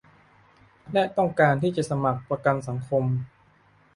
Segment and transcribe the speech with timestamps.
[0.93, 3.03] และต้องการที่จะสมัครประกันสังคม